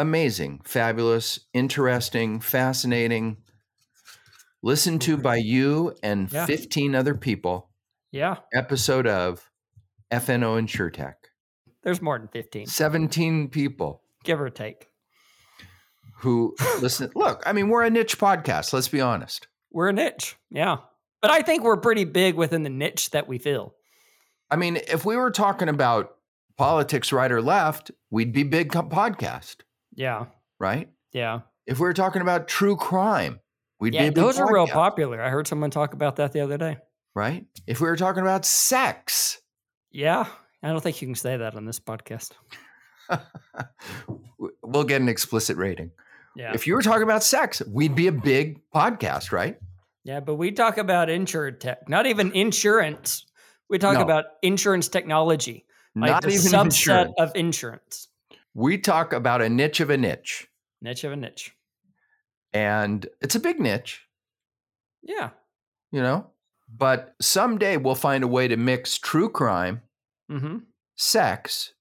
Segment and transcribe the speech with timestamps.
[0.00, 3.36] amazing, fabulous, interesting, fascinating,
[4.62, 5.22] listened to mm-hmm.
[5.22, 6.46] by you and Yeah.
[6.46, 7.70] 15 other people
[8.12, 9.50] Yeah, episode of
[10.10, 11.14] FNO InsurTech.
[11.82, 14.86] there's more than 15, 17 people give or take.
[16.18, 17.10] who listen.
[17.16, 18.72] Look, I mean, we're a niche podcast.
[18.72, 19.48] Let's be honest.
[19.70, 20.36] We're a niche.
[20.50, 20.78] Yeah.
[21.22, 23.74] But I think we're pretty big within the niche that we fill.
[24.50, 26.16] I mean, if we were talking about
[26.58, 29.56] politics, right or left, we'd be big podcast,
[29.94, 30.26] Yeah.
[30.58, 30.88] right?
[31.12, 31.40] Yeah.
[31.66, 33.40] If we were talking about true crime,
[33.80, 34.04] we'd be Yeah.
[34.04, 35.20] a Those are real popular.
[35.22, 36.78] I heard someone talk about that the other day.
[37.14, 37.44] right?
[37.66, 39.40] If we were talking about sex,
[39.90, 40.26] Yeah.
[40.62, 42.32] I don't think you can say that on this podcast.
[44.62, 45.90] we'll get an explicit rating.
[46.36, 46.52] Yeah.
[46.54, 49.58] If you were talking about sex, we'd be a big podcast, right?
[50.04, 50.20] yeah.
[50.20, 53.26] But we talk about insurtech, not even insurance.
[53.68, 54.02] We talk No.
[54.02, 57.12] about insurance technology, like Not even subset insurance.
[57.18, 58.08] of insurance.
[58.54, 60.48] We talk about a niche of a niche,
[60.82, 61.54] Niche of a niche.
[62.52, 64.02] and it's a big niche,
[65.02, 65.30] Yeah.
[65.92, 66.26] you know?
[66.68, 69.82] But someday we'll find a way to mix true crime,
[70.30, 70.58] Mm-hmm.
[70.96, 71.74] sex,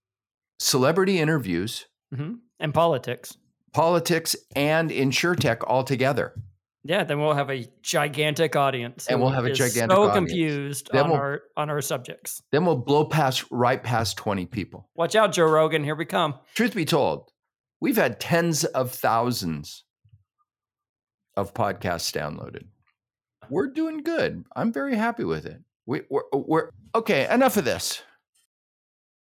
[0.59, 2.35] celebrity interviews, Mm-hmm.
[2.59, 3.37] And politics.
[3.73, 6.33] politics, and insurtech all together.
[6.85, 10.15] Yeah, then we'll have a gigantic audience, And we'll have a gigantic so audience.
[10.31, 12.41] confused Then on we'll- our on our subjects.
[12.51, 14.89] Then we'll blow past right past 20 people.
[14.95, 15.83] Watch out, Joe Rogan!
[15.83, 16.35] Here we come.
[16.55, 17.31] truth be told,
[17.81, 19.83] we've had tens of thousands
[21.35, 22.67] of podcasts downloaded.
[23.49, 24.45] We're doing good.
[24.55, 25.61] I'm very happy with it.
[25.85, 27.27] We, we're, we're okay.
[27.29, 28.03] Enough of this.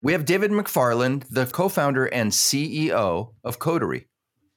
[0.02, 4.08] We have David McFarland, the co-founder and CEO of Coterie.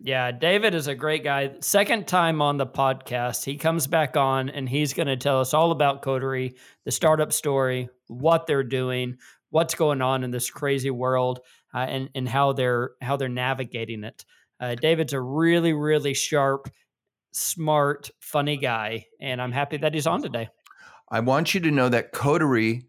[0.02, 1.56] Yeah, David is a great guy.
[1.60, 5.52] Second time on the podcast, he comes back on and he's going to tell us
[5.52, 6.54] all about Coterie,
[6.86, 9.18] the startup story, what they're doing,
[9.50, 11.40] what's going on in this crazy world,
[11.74, 14.24] uh, and and how they're how they're navigating it.
[14.58, 16.70] Uh, David's a really really sharp,
[17.32, 20.48] smart, funny guy, and I'm happy that he's on today.
[21.10, 22.86] I want you to know that Coterie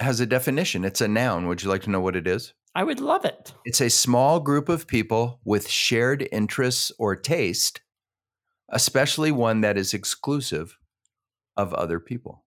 [0.00, 0.84] has a definition.
[0.84, 1.46] It's a noun.
[1.46, 2.54] Would you like to know what it is?
[2.74, 3.54] I would love it.
[3.64, 7.80] It's a small group of people with shared interests or taste,
[8.68, 10.76] especially one that is exclusive
[11.56, 12.44] of other people.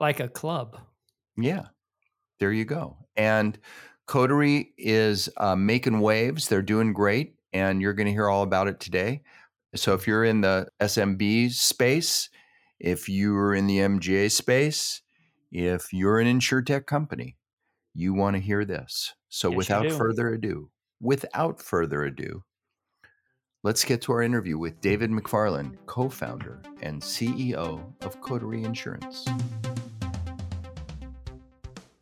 [0.00, 0.80] Like a club.
[1.36, 1.66] Yeah,
[2.40, 2.98] there you go.
[3.16, 3.56] And
[4.06, 6.48] Coterie is uh, making waves.
[6.48, 9.22] They're doing great, and you're going to hear all about it today.
[9.76, 12.28] So if you're in the SMB space,
[12.80, 15.02] if you're in the MGA space,
[15.52, 17.36] if you're an insurtech company,
[17.94, 19.14] you want to hear this.
[19.36, 22.44] So Yes, without further ado, without further ado,
[23.64, 29.24] let's get to our interview with David McFarland, co-founder and CEO of Coterie Insurance.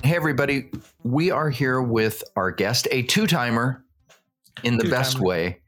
[0.02, 0.70] Hey, everybody.
[1.04, 3.82] We are here with our guest, a two timer
[4.62, 5.26] in the best Two-timer.
[5.26, 5.60] way.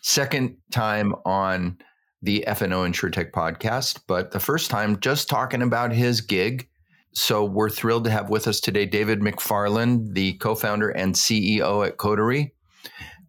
[0.00, 1.78] Second time on
[2.22, 6.68] the FNO InsurTech podcast, but the first time just talking about his gig.
[7.14, 11.86] So we're thrilled to have with us today David McFarland, the co founder and CEO
[11.86, 12.54] at Coterie.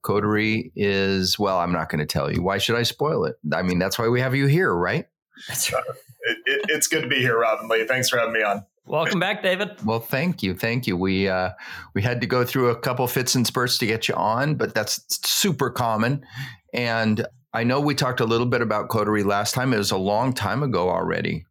[0.02, 2.42] Coterie is, well, I'm not going to tell you.
[2.42, 3.36] Why should I spoil it?
[3.54, 5.08] I mean, that's why we have you here, right?
[5.48, 5.84] That's right.
[6.22, 7.86] it, it, it's good to be here, Robin Lee.
[7.86, 8.66] Thanks for having me on.
[8.88, 9.84] Welcome back, David.
[9.84, 10.96] Well, thank you, thank you.
[10.96, 11.52] We uh,
[11.96, 14.76] we had to go through a couple fits and spurts to get you on, but
[14.76, 16.24] that's super common.
[16.72, 19.74] And I know we talked a little bit about Coterie last time.
[19.74, 21.46] It was a long time ago already.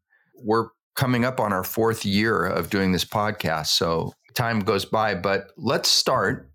[0.44, 5.14] We're coming up on our fourth year of doing this podcast, so time goes by.
[5.14, 6.50] But let's start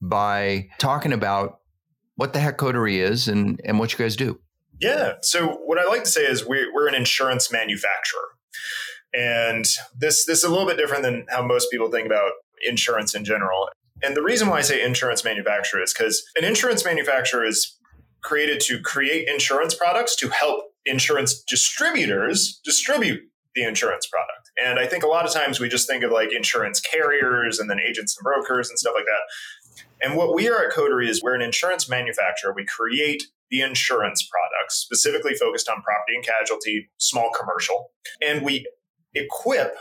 [0.00, 1.60] by talking about
[2.16, 4.40] what the heck Coterie is and and what you guys do.
[4.80, 5.14] Yeah.
[5.20, 8.28] So what I like to say is we're, we're an insurance manufacturer.
[9.12, 9.66] And
[9.96, 12.32] this, this is a little bit different than how most people think about
[12.66, 13.68] insurance in general.
[14.02, 17.76] And the reason why I say insurance manufacturer is because an insurance manufacturer is
[18.22, 23.20] created to create insurance products to help insurance distributors distribute
[23.54, 24.50] the insurance product.
[24.64, 27.68] And I think a lot of times we just think of like insurance carriers and
[27.68, 29.84] then agents and brokers and stuff like that.
[30.02, 32.52] And what we are at Coterie is we're an insurance manufacturer.
[32.54, 37.90] We create the insurance products, specifically focused on property and casualty, small commercial.
[38.22, 38.66] And we
[39.14, 39.76] equip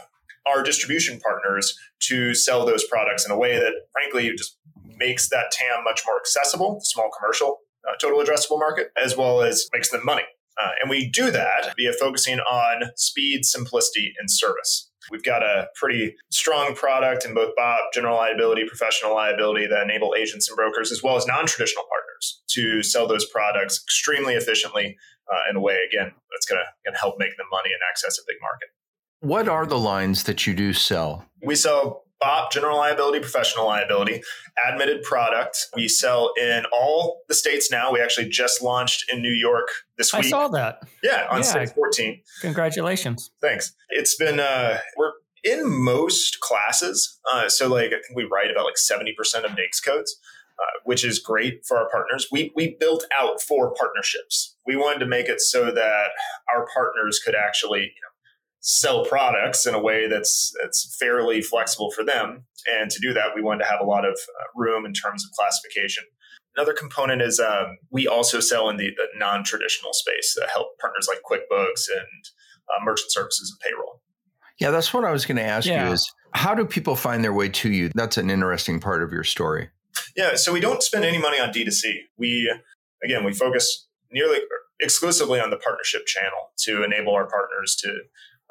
[0.45, 4.57] our distribution partners to sell those products in a way that, frankly, just
[4.97, 9.69] makes that TAM much more accessible, small commercial uh, total addressable market, as well as
[9.73, 10.23] makes them money.
[10.61, 14.89] Uh, and we do that via focusing on speed, simplicity, and service.
[15.11, 20.13] We've got a pretty strong product in both BOP, general liability, professional liability that enable
[20.15, 24.97] agents and brokers, as well as non traditional partners, to sell those products extremely efficiently
[25.31, 28.21] uh, in a way, again, that's going to help make them money and access a
[28.27, 28.69] big market.
[29.21, 31.25] What are the lines that you do sell?
[31.43, 34.21] We sell BOP, general liability, professional liability,
[34.67, 35.67] admitted product.
[35.75, 37.91] We sell in all the states now.
[37.91, 39.67] We actually just launched in New York
[39.97, 40.25] this week.
[40.25, 40.83] I saw that.
[41.03, 41.65] Yeah, on yeah.
[41.65, 42.21] 14.
[42.41, 43.31] Congratulations.
[43.41, 43.73] Thanks.
[43.89, 45.11] It's been, uh, we're
[45.43, 47.19] in most classes.
[47.31, 50.19] Uh, so, like, I think we write about like 70% of NAICS codes.
[50.59, 52.27] Uh, which is great for our partners.
[52.33, 54.57] We we built out for partnerships.
[54.67, 56.07] We wanted to make it so that
[56.53, 58.11] our partners could actually you know,
[58.61, 62.45] sell products in a way that's that's fairly flexible for them.
[62.79, 65.23] And to do that, we wanted to have a lot of uh, room in terms
[65.23, 66.03] of classification.
[66.55, 71.07] Another component is um, we also sell in the, the non-traditional space that help partners
[71.07, 72.25] like QuickBooks and
[72.69, 74.01] uh, merchant services and payroll.
[74.59, 75.87] Yeah, that's what I was going to ask yeah.
[75.87, 77.91] you is how do people find their way to you?
[77.95, 79.69] That's an interesting part of your story.
[80.15, 81.93] Yeah, so we don't spend any money on D2C.
[82.17, 82.53] We
[83.03, 84.39] again, we focus nearly
[84.79, 88.01] exclusively on the partnership channel to enable our partners to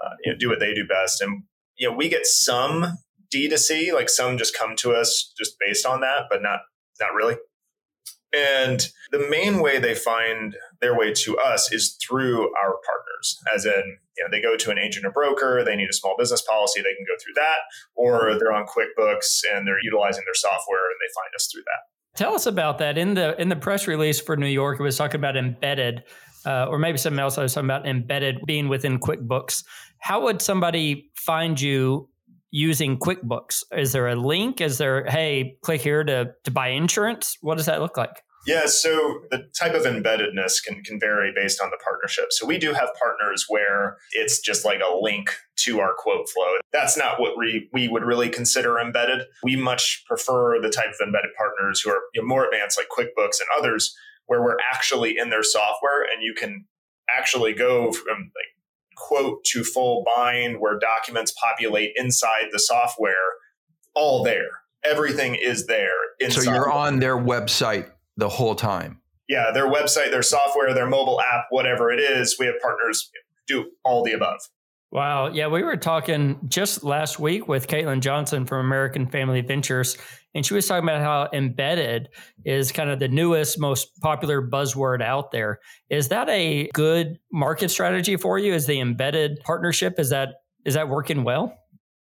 [0.04, 1.20] uh, you know, do what they do best.
[1.20, 1.42] And
[1.76, 2.98] you know, we get some
[3.34, 6.60] D2C, like some just come to us just based on that, but not
[7.00, 7.36] not really.
[8.32, 13.64] And the main way they find their way to us is through our partners, as
[13.64, 16.42] in, you know, they go to an agent or broker, they need a small business
[16.42, 17.56] policy, they can go through that,
[17.94, 22.18] or they're on QuickBooks and they're utilizing their software and they find us through that.
[22.18, 22.98] Tell us about that.
[22.98, 26.02] In the in the press release for New York, it was talking about embedded,
[26.44, 27.38] uh, or maybe something else.
[27.38, 29.62] I was talking about embedded being within QuickBooks.
[30.00, 32.08] How would somebody find you
[32.50, 33.62] using QuickBooks?
[33.76, 34.60] Is there a link?
[34.60, 37.36] Is there, hey, click here to, to buy insurance?
[37.40, 38.22] What does that look like?
[38.46, 42.26] Yeah, so the type of embeddedness can, can vary based on the partnership.
[42.30, 46.54] So we do have partners where it's just like a link to our quote flow.
[46.72, 49.26] That's not what we, we would really consider embedded.
[49.42, 53.48] We much prefer the type of embedded partners who are more advanced, like QuickBooks and
[53.58, 53.94] others,
[54.26, 56.64] where we're actually in their software and you can
[57.14, 58.57] actually go from like
[58.98, 63.14] quote to full bind where documents populate inside the software
[63.94, 64.62] all there.
[64.84, 65.88] Everything is there
[66.28, 69.00] so you're on their website the whole time?
[69.28, 73.10] Yeah their website their software their mobile app whatever it is we have partners
[73.48, 74.38] do all the above.
[74.90, 75.28] Wow.
[75.28, 79.98] Yeah, we were talking just last week with Caitlin Johnson from American Family Ventures,
[80.34, 82.08] and she was talking about how embedded
[82.44, 85.58] is kind of the newest, most popular buzzword out there.
[85.90, 88.54] Is that a good market strategy for you?
[88.54, 90.34] Is the embedded partnership is that
[90.64, 91.56] is that working well?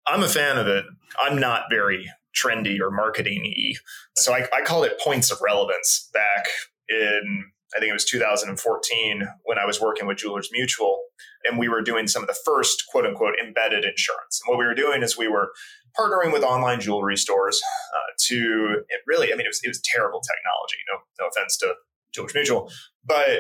[0.08, 0.86] I'm a fan of it.
[1.22, 3.74] I'm not very trendy or marketing y.
[4.16, 6.48] So I, I called it points of relevance back
[6.90, 7.46] in
[7.76, 11.02] I think it was 2014 when I was working with Jewelers Mutual,
[11.44, 14.42] and we were doing some of the first quote unquote embedded insurance.
[14.42, 15.52] And what we were doing is we were
[15.98, 17.62] partnering with online jewelry stores
[17.96, 20.78] uh, to really, I mean, it was, it was terrible technology.
[20.92, 21.76] No, no offense to
[22.14, 22.72] Jewelers Mutual,
[23.04, 23.40] but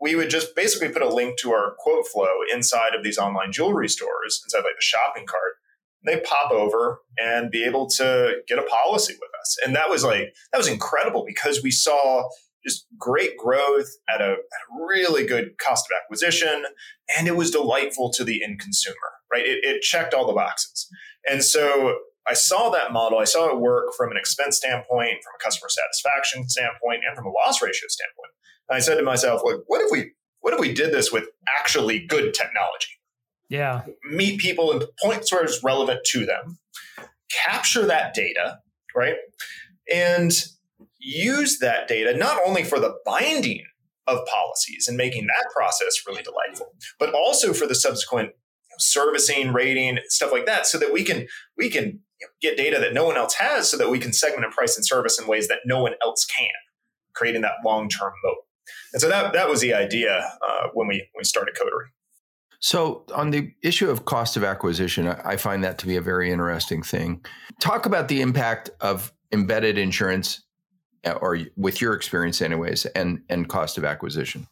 [0.00, 3.52] we would just basically put a link to our quote flow inside of these online
[3.52, 5.54] jewelry stores, inside like the shopping cart.
[6.04, 9.56] They pop over and be able to get a policy with us.
[9.64, 12.28] And that was like, that was incredible because we saw
[12.64, 16.64] just great growth at a, at a, really good cost of acquisition,
[17.16, 18.96] and it was delightful to the end consumer,
[19.32, 19.44] right?
[19.44, 20.88] It, it checked all the boxes.
[21.28, 21.96] And so
[22.28, 25.68] I saw that model, I saw it work from an expense standpoint, from a customer
[25.68, 28.32] satisfaction standpoint, and from a loss ratio standpoint.
[28.68, 31.28] And I said to myself, like, what if we what if we did this with
[31.58, 32.98] actually good technology?
[33.48, 33.82] Yeah.
[34.10, 36.58] Meet people in points where it's relevant to them,
[37.30, 38.58] capture that data,
[38.94, 39.16] right?
[39.92, 40.32] And
[41.02, 43.64] use that data not only for the binding
[44.06, 46.68] of policies and making that process really delightful,
[46.98, 48.30] but also for the subsequent
[48.78, 52.00] servicing, rating, stuff like that, so that we can we can
[52.40, 54.86] get data that no one else has, so that we can segment and price and
[54.86, 56.48] service in ways that no one else can,
[57.14, 58.36] creating that long term moat.
[58.92, 61.88] And so that that was the idea uh, when we when we started Coterie.
[62.60, 66.30] So, on the issue of cost of acquisition, I find that to be a very
[66.30, 67.24] interesting thing.
[67.60, 70.44] Talk about the impact of embedded insurance
[71.04, 74.46] or with your experience anyways and and cost of acquisition?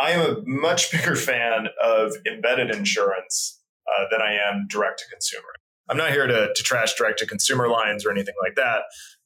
[0.00, 5.04] I am a much bigger fan of embedded insurance uh, than i am direct to
[5.10, 5.48] consumer.
[5.90, 8.82] I'm not here to, to trash direct to consumer lines or anything like that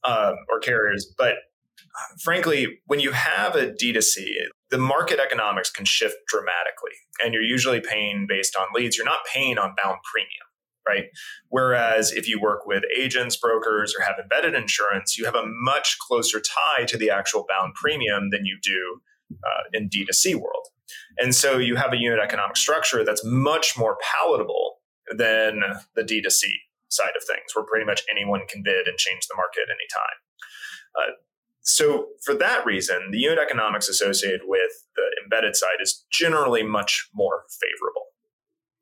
[0.08, 4.32] um, or carriers but uh, frankly when you have a d2c
[4.70, 8.96] the market economics can shift dramatically and you're usually paying based on leads.
[8.96, 10.46] You're not paying on bound premium
[10.92, 11.04] right?
[11.48, 15.96] Whereas if you work with agents, brokers, or have embedded insurance, you have a much
[15.98, 19.00] closer tie to the actual bound premium than you do
[19.32, 20.66] uh, in D2C world.
[21.18, 24.80] And so you have a unit economic structure that's much more palatable
[25.16, 25.60] than
[25.94, 26.42] the D2C
[26.88, 30.18] side of things, where pretty much anyone can bid and change the market anytime.
[30.94, 31.12] Uh,
[31.62, 37.08] so for that reason, the unit economics associated with the embedded side is generally much
[37.14, 38.02] more favorable.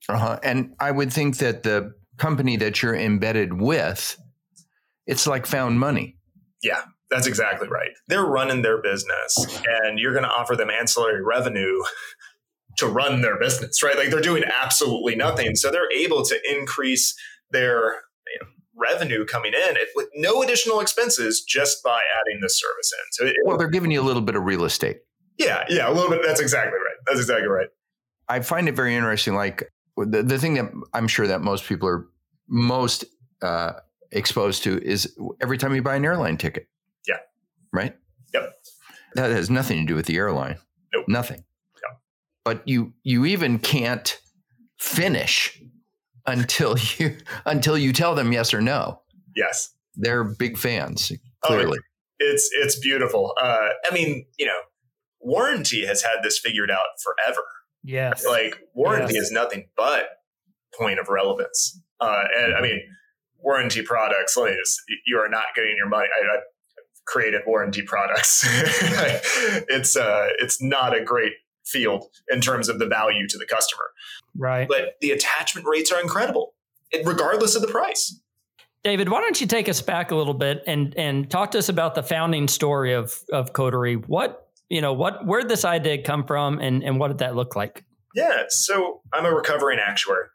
[0.08, 0.38] Uh-huh.
[0.42, 4.16] And I would think that the company that you're embedded with,
[5.06, 6.16] it's like found money.
[6.62, 7.90] Yeah, that's exactly right.
[8.06, 11.82] They're running their business, and you're going to offer them ancillary revenue
[12.76, 13.96] to run their business, right?
[13.96, 15.56] Like they're doing absolutely nothing.
[15.56, 17.14] So they're able to increase
[17.50, 17.94] their
[18.26, 18.46] you know,
[18.76, 23.12] revenue coming in with no additional expenses just by adding this service in.
[23.12, 24.98] So, it, well, they're giving you a little bit of real estate.
[25.38, 26.20] Yeah, yeah, a little bit.
[26.24, 26.96] That's exactly right.
[27.06, 27.68] That's exactly right.
[28.28, 29.34] I find it very interesting.
[29.34, 32.06] Like the, the thing that I'm sure that most people are
[32.50, 33.04] most
[33.40, 33.72] uh,
[34.12, 36.68] exposed to is every time you buy an airline ticket.
[37.06, 37.18] Yeah.
[37.72, 37.96] Right.
[38.34, 38.52] Yep.
[39.14, 40.58] That has nothing to do with the airline.
[40.92, 41.06] Nope.
[41.08, 41.44] Nothing.
[41.82, 42.00] Yep.
[42.44, 44.18] But you you even can't
[44.78, 45.60] finish
[46.26, 47.16] until you
[47.46, 49.00] until you tell them yes or no.
[49.34, 49.70] Yes.
[49.94, 51.12] They're big fans.
[51.44, 51.78] Oh, clearly.
[51.78, 51.86] Oh,
[52.18, 53.34] it's it's beautiful.
[53.40, 54.58] Uh, I mean, you know,
[55.20, 57.42] warranty has had this figured out forever.
[57.82, 58.26] Yes.
[58.26, 59.24] Like warranty yes.
[59.24, 60.08] is nothing but
[60.78, 61.80] point of relevance.
[62.00, 62.80] Uh, and I mean,
[63.38, 64.54] warranty products, like
[65.06, 66.06] you are not getting your money.
[66.06, 66.38] I, I
[67.06, 68.44] created warranty products.
[69.68, 71.32] it's uh, it's not a great
[71.64, 73.84] field in terms of the value to the customer.
[74.36, 74.68] Right.
[74.68, 76.54] But the attachment rates are incredible,
[77.04, 78.18] regardless of the price.
[78.82, 81.68] David, why don't you take us back a little bit and and talk to us
[81.68, 83.96] about the founding story of of Coterie?
[83.96, 87.36] What you know, what where did this idea come from, and and what did that
[87.36, 87.84] look like?
[88.14, 90.26] Yeah, so I'm a recovering actuary.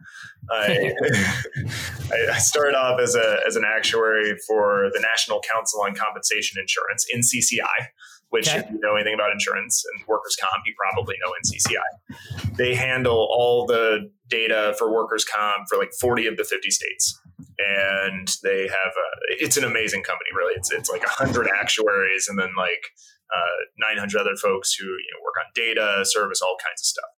[0.49, 0.93] I,
[2.31, 7.05] I started off as a as an actuary for the National Council on Compensation Insurance
[7.13, 7.87] (NCCI),
[8.29, 8.59] which, okay.
[8.59, 12.55] if you know anything about insurance and workers' comp, you probably know NCCI.
[12.57, 17.19] They handle all the data for workers' comp for like 40 of the 50 states.
[17.57, 20.53] And they have, a, it's an amazing company, really.
[20.55, 22.91] It's, it's like 100 actuaries and then like
[23.33, 27.09] uh, 900 other folks who you know, work on data, service, all kinds of stuff.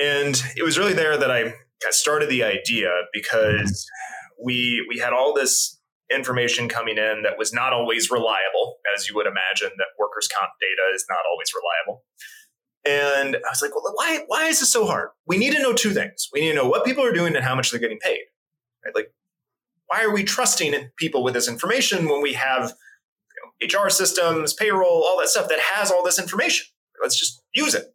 [0.00, 1.54] And it was really there that I
[1.90, 3.86] started the idea because
[4.42, 5.78] we we had all this
[6.10, 10.52] information coming in that was not always reliable, as you would imagine that workers' comp
[10.60, 12.04] data is not always reliable.
[12.84, 15.10] And I was like, well, why, why is this so hard?
[15.26, 16.28] We need to know two things.
[16.32, 18.22] We need to know what people are doing and how much they're getting paid.
[18.84, 18.94] Right?
[18.94, 19.12] Like,
[19.86, 22.74] why are we trusting people with this information when we have
[23.60, 26.66] you know, HR systems, payroll, all that stuff that has all this information?
[27.00, 27.94] Let's just use it.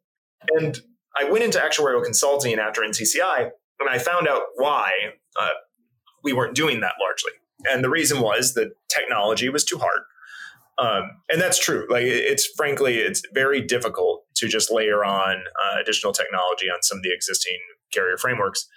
[0.58, 0.80] And
[1.20, 4.92] I went into actuarial consulting after NCCI, and I found out why
[5.40, 5.52] uh,
[6.24, 7.32] we weren't doing that largely.
[7.66, 10.02] And the reason was that technology was too hard.
[10.80, 11.88] Um, and that's true.
[11.90, 17.00] Like it's frankly, it's very difficult to just layer on uh, additional technology on some
[17.00, 17.58] of the existing
[17.92, 18.68] carrier frameworks.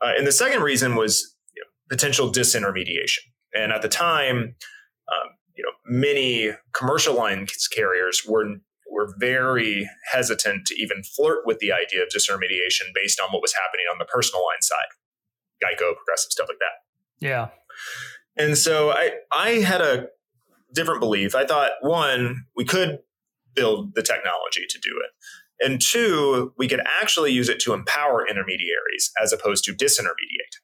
[0.00, 3.20] Uh, and the second reason was you know, potential disintermediation.
[3.54, 4.56] And at the time,
[5.12, 8.56] um, you know, many commercial lines carriers were
[8.94, 13.54] were very hesitant to even flirt with the idea of disintermediation based on what was
[13.54, 14.88] happening on the personal line side,
[15.62, 17.26] Geico, Progressive, stuff like that.
[17.26, 17.48] Yeah.
[18.36, 20.06] And so I I had a
[20.72, 21.34] different belief.
[21.34, 23.00] I thought one, we could
[23.54, 25.64] build the technology to do it.
[25.64, 30.58] And two, we could actually use it to empower intermediaries as opposed to disintermediate.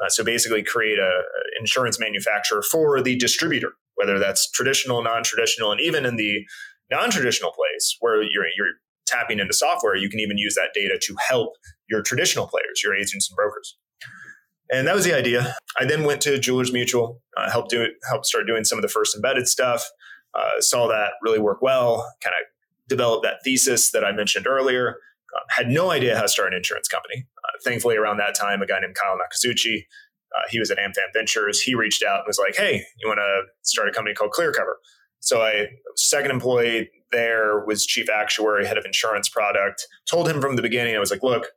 [0.00, 5.72] Uh, so basically create a, a insurance manufacturer for the distributor, whether that's traditional, non-traditional,
[5.72, 6.44] and even in the
[6.90, 8.74] non-traditional place where you're, you're
[9.06, 11.54] tapping into software, you can even use that data to help
[11.88, 13.76] your traditional players, your agents and brokers.
[14.70, 15.54] And that was the idea.
[15.78, 18.82] I then went to Jewelers Mutual, uh, helped do it, helped start doing some of
[18.82, 19.84] the first embedded stuff.
[20.34, 22.12] Uh, saw that really work well.
[22.22, 22.46] Kind of
[22.88, 24.96] developed that thesis that I mentioned earlier.
[25.34, 27.26] Uh, had no idea how to start an insurance company.
[27.44, 29.84] Uh, thankfully, around that time, a guy named Kyle Nakatsuji,
[30.36, 31.62] uh, he was at AmFam Ventures.
[31.62, 34.74] He reached out and was like, "Hey, you want to start a company called ClearCover?"
[35.20, 39.86] So I second employee there was chief actuary, head of insurance product.
[40.10, 41.48] Told him from the beginning, I was like, "Look,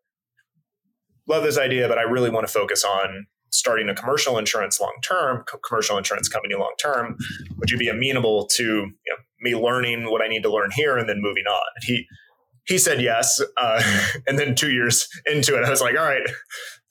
[1.27, 4.95] love this idea, but I really want to focus on starting a commercial insurance long
[5.01, 7.17] term, commercial insurance company long term.
[7.57, 10.97] Would you be amenable to you know, me learning what I need to learn here
[10.97, 11.67] and then moving on?
[11.81, 12.05] He
[12.65, 13.81] he said yes, uh,
[14.27, 16.27] and then two years into it, I was like, all right,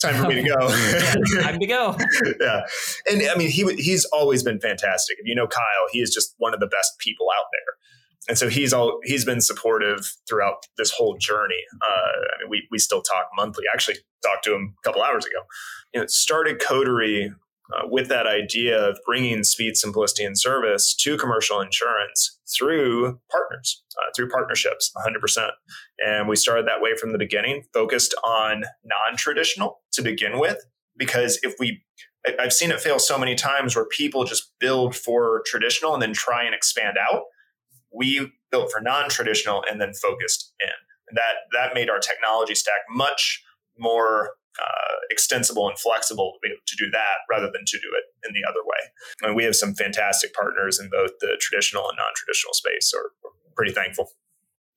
[0.01, 0.69] time for me to go.
[0.69, 1.97] yeah, time to go.
[2.41, 2.61] yeah,
[3.11, 5.17] and I mean, he he's always been fantastic.
[5.19, 8.29] If you know Kyle, he is just one of the best people out there.
[8.29, 11.63] and so he's all he's been supportive throughout this whole journey.
[11.83, 13.65] Uh, I mean, we we still talk monthly.
[13.71, 15.41] I actually talked to him a couple hours ago.
[15.95, 17.33] You know, started Coterie
[17.75, 23.83] uh, with that idea of bringing speed, simplicity, and service to commercial insurance through partners,
[23.99, 25.51] uh, through partnerships, 100%.
[26.05, 30.65] And we started that way from the beginning, focused on non traditional to begin with,
[30.97, 31.83] because if we
[32.39, 36.13] I've seen it fail so many times where people just build for traditional and then
[36.13, 37.23] try and expand out.
[37.95, 40.71] We built for non-traditional and then focused in.
[41.09, 43.43] And that that made our technology stack much
[43.79, 47.91] more uh, extensible and flexible to be able to do that rather than to do
[47.97, 48.79] it in the other way.
[49.23, 52.91] And we have some fantastic partners in both the traditional and non-traditional space.
[52.91, 54.11] So we're pretty thankful.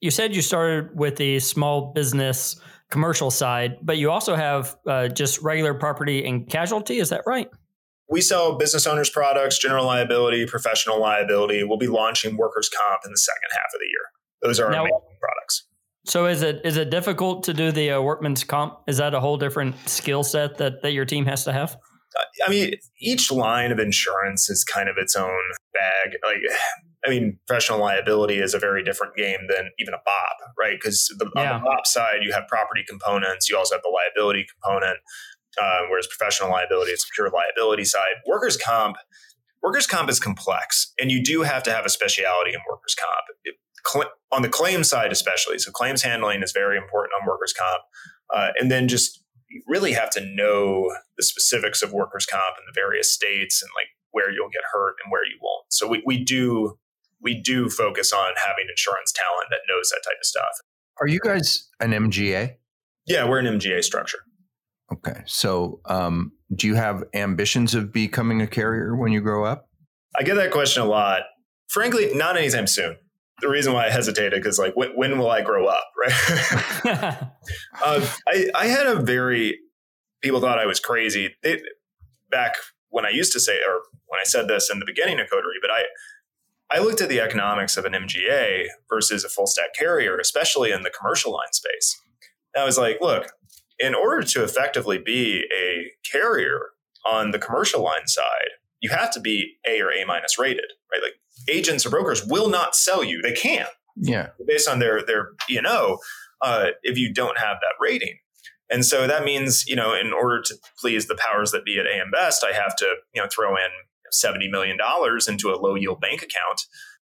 [0.02, 2.60] You said you started with the small business
[2.90, 7.00] commercial side, but you also have uh, just regular property and casualty.
[7.00, 7.50] Is that right?
[8.10, 11.64] We sell business owners products, general liability, professional liability.
[11.64, 14.06] We'll be launching workers' comp in the second half of the year.
[14.42, 15.68] Those are now, our main products.
[16.06, 18.80] So is it is it difficult to do the uh, workman's comp?
[18.88, 21.78] Is that a whole different skill set that that your team has to have?
[22.46, 25.40] I mean, each line of insurance is kind of its own
[25.74, 26.18] bag.
[26.26, 26.42] Like,
[27.06, 30.78] I mean, professional liability is a very different game than even a BOP, right?
[30.82, 31.54] Because yeah.
[31.54, 35.00] on the BOP side, you have property components, you also have the liability component,
[35.62, 38.16] uh, whereas professional liability is a pure liability side.
[38.28, 38.98] Workers' comp,
[39.64, 43.56] workers' comp is complex, and you do have to have a speciality in workers' comp.
[43.86, 45.60] Cl- on the claim side, especially.
[45.60, 47.84] So claims handling is very important on workers' comp.
[48.34, 52.64] Uh, and then just you really have to know the specifics of workers' comp in
[52.66, 55.66] the various states and like where you'll get hurt and where you won't.
[55.70, 56.78] So we, we do
[57.22, 60.58] we do focus on having insurance talent that knows that type of stuff.
[61.00, 62.56] Are you guys an MGA?
[63.06, 64.20] Yeah, we're an MGA structure.
[64.92, 65.22] Okay.
[65.26, 69.70] So um, do you have ambitions of becoming a carrier when you grow up?
[70.18, 71.24] I get that question a lot.
[71.70, 72.98] Frankly, not anytime soon
[73.42, 77.18] the reason why I hesitated because like when, when, will I grow up, right?
[77.84, 79.60] uh, I I had a very
[80.22, 81.62] people thought I was crazy it,
[82.30, 82.56] back
[82.90, 85.60] when I used to say or when I said this in the beginning of Coterie,
[85.62, 85.84] but I
[86.74, 90.84] I looked at the economics of an MGA versus a full stack carrier, especially in
[90.84, 92.00] the commercial line space.
[92.54, 93.34] And I was like, look,
[93.80, 96.70] in order to effectively be a carrier
[97.06, 101.02] on the commercial line side, you have to be A or A minus rated, right?
[101.02, 101.16] Like
[101.48, 103.22] agents or brokers will not sell you.
[103.22, 103.70] They can't.
[103.96, 104.30] Yeah.
[104.46, 106.00] Based on their their you know,
[106.42, 108.18] uh, if you don't have that rating.
[108.70, 111.86] And so that means, you know, in order to please the powers that be at
[111.86, 113.70] AM Best, I have to, you know, throw in
[114.14, 114.78] $70 million
[115.28, 116.62] into a low yield bank account.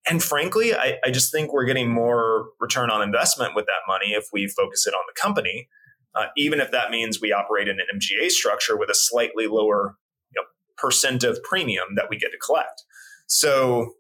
[0.09, 4.12] And frankly, I, I, just think we're getting more return on investment with that money
[4.12, 5.68] if we focus it on the company,
[6.14, 9.97] uh, even if that means we operate in an MGA structure with a slightly lower
[10.35, 12.83] you know, percent of premium that we get to collect.
[13.27, 13.94] So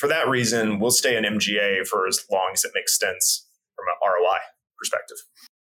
[0.00, 3.84] for that reason, we'll stay in MGA for as long as it makes sense from
[3.86, 4.38] an ROI
[4.78, 5.18] perspective.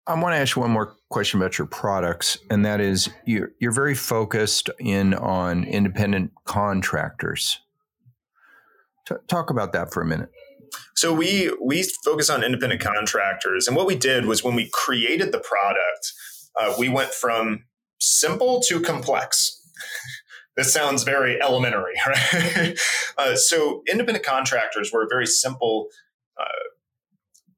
[0.07, 3.51] I want to ask you one more question about your products, and that is you're,
[3.59, 7.59] you're very focused in on independent contractors.
[9.07, 10.29] T- talk about that for a minute.
[10.95, 15.31] So we we focus on independent contractors, and what we did was when we created
[15.31, 16.11] the product,
[16.59, 17.65] uh, we went from
[17.99, 19.59] simple to complex.
[20.55, 22.77] This sounds very elementary, right?
[23.17, 25.87] uh, so independent contractors were a very simple
[26.39, 26.69] uh,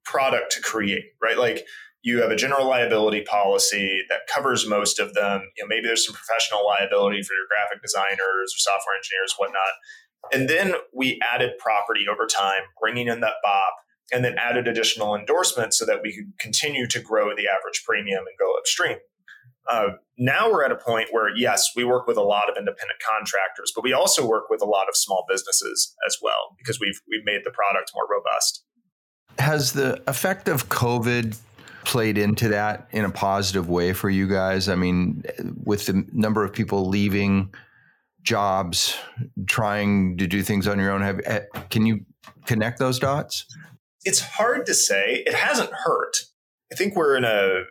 [0.04, 1.38] product to create, right?
[1.38, 1.66] Like
[2.06, 5.42] you have a general liability policy that covers most of them.
[5.58, 9.74] You know, maybe there's some professional liability for your graphic designers or software engineers, whatnot.
[10.32, 13.74] And then we added property over time, bringing in that BOP,
[14.14, 18.20] and then added additional endorsements so that we could continue to grow the average premium
[18.20, 18.98] and go upstream.
[19.70, 23.00] Uh, now we're at a point where, yes, we work with a lot of independent
[23.00, 27.00] contractors, but we also work with a lot of small businesses as well because we've
[27.10, 28.64] we've made the product more robust.
[29.40, 31.38] Has the effect of COVID
[31.84, 34.70] played into that in a positive way for you guys?
[34.70, 35.24] I mean,
[35.64, 37.54] with the number of people leaving
[38.22, 38.98] jobs,
[39.48, 42.02] trying to do things on your own, have, eh, can you
[42.46, 43.46] connect those dots?
[44.04, 45.24] It's hard to say.
[45.26, 46.18] It hasn't hurt.
[46.72, 47.64] I think we're in a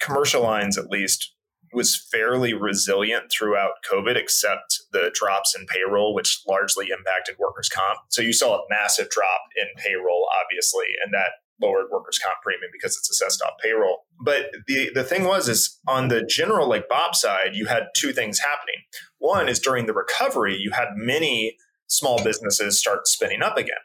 [0.00, 1.34] commercial lines at least
[1.72, 7.98] was fairly resilient throughout COVID, except the drops in payroll, which largely impacted workers' comp.
[8.08, 12.70] So you saw a massive drop in payroll, obviously, and that lowered workers' comp premium
[12.72, 14.06] because it's assessed off payroll.
[14.20, 18.12] But the the thing was is on the general like Bob side, you had two
[18.12, 18.82] things happening.
[19.18, 21.56] One is during the recovery, you had many
[21.86, 23.76] small businesses start spinning up again.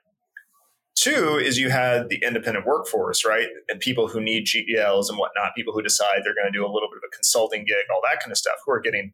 [0.96, 3.48] Two is you had the independent workforce, right?
[3.68, 6.72] And people who need GELs and whatnot, people who decide they're going to do a
[6.72, 9.14] little bit of a consulting gig, all that kind of stuff, who are getting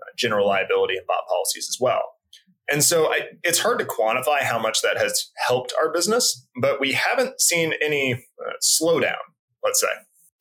[0.00, 2.02] uh, general liability and BOP policies as well.
[2.70, 6.80] And so I, it's hard to quantify how much that has helped our business, but
[6.80, 9.16] we haven't seen any uh, slowdown,
[9.64, 9.88] let's say.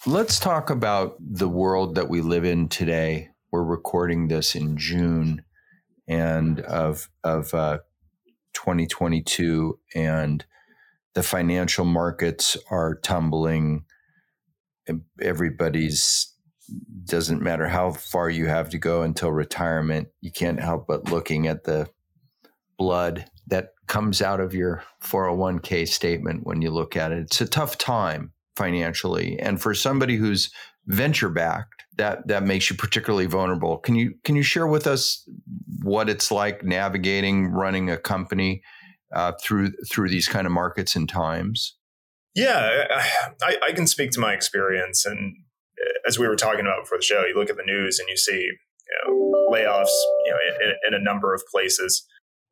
[0.05, 3.29] Let's talk about the world that we live in today.
[3.51, 5.43] We're recording this in June
[6.07, 7.79] and of of uh,
[8.53, 10.45] 2022 and
[11.19, 13.83] the financial markets are tumbling
[15.21, 16.33] everybody's
[17.03, 21.45] doesn't matter how far you have to go until retirement you can't help but looking
[21.45, 21.85] at the
[22.77, 27.17] blood that comes out of your 401k statement when you look at it.
[27.17, 30.49] It's a tough time financially and for somebody who's
[30.87, 33.77] venture backed that that makes you particularly vulnerable.
[33.79, 35.27] Can you can you share with us
[35.81, 38.61] what it's like navigating running a company
[39.13, 41.75] uh, through through these kind of markets and times
[42.35, 42.85] yeah
[43.41, 45.35] I, I can speak to my experience and
[46.07, 48.17] as we were talking about before the show you look at the news and you
[48.17, 49.95] see you know, layoffs
[50.25, 52.05] you know in, in a number of places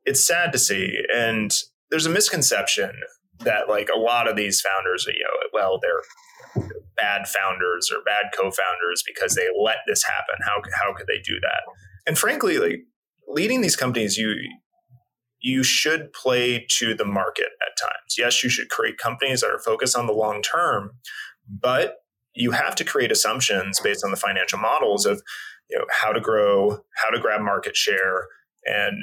[0.06, 1.52] it's sad to see and
[1.90, 2.92] there's a misconception
[3.40, 6.66] that like a lot of these founders, you know, well, they're
[6.96, 10.36] bad founders or bad co-founders because they let this happen.
[10.44, 11.62] How how could they do that?
[12.06, 12.86] And frankly, like
[13.28, 14.36] leading these companies, you
[15.48, 18.16] you should play to the market at times.
[18.18, 20.92] Yes, you should create companies that are focused on the long term,
[21.48, 21.98] but
[22.34, 25.22] you have to create assumptions based on the financial models of
[25.70, 28.28] you know how to grow, how to grab market share,
[28.66, 28.98] and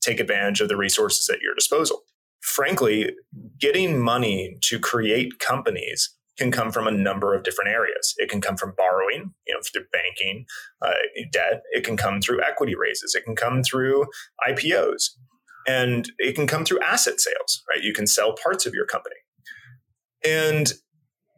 [0.00, 2.02] take advantage of the resources at your disposal
[2.40, 3.12] frankly,
[3.58, 8.14] getting money to create companies can come from a number of different areas.
[8.16, 10.46] It can come from borrowing, you know, through banking,
[10.80, 10.92] uh,
[11.32, 11.62] debt.
[11.72, 13.14] It can come through equity raises.
[13.14, 14.06] It can come through
[14.48, 15.10] IPOs,
[15.66, 17.62] and it can come through asset sales.
[17.68, 17.82] Right?
[17.82, 19.16] You can sell parts of your company,
[20.24, 20.72] and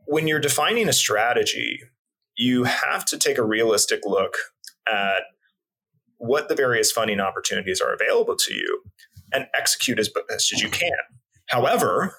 [0.07, 1.81] when you're defining a strategy,
[2.37, 4.35] you have to take a realistic look
[4.89, 5.23] at
[6.19, 8.83] what the various funding opportunities are available to you
[9.33, 10.91] and execute as best as you can.
[11.49, 12.15] However,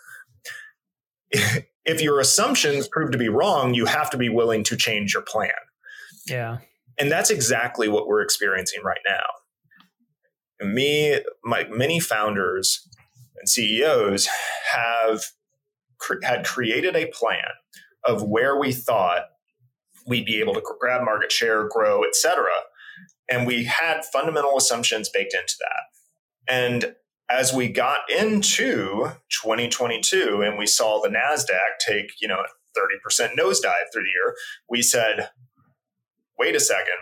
[1.32, 5.24] if your assumptions prove to be wrong, you have to be willing to change your
[5.24, 5.52] plan.
[6.28, 6.60] Yeah.
[7.00, 9.24] And that's exactly what we're experiencing right now.
[10.64, 12.88] Me, many founders
[13.38, 14.28] and CEOs
[14.72, 15.24] have
[16.00, 17.52] cre- had created a plan
[18.06, 19.24] of where we thought
[20.06, 22.52] we'd be able to grab market share, grow, et cetera.
[23.30, 26.54] And we had fundamental assumptions baked into that.
[26.54, 26.96] And
[27.30, 32.44] as we got into 2022 and we saw the NASDAQ take, you know,
[32.78, 34.36] 30% nosedive through the year,
[34.70, 35.30] we said,
[36.38, 36.98] wait a second,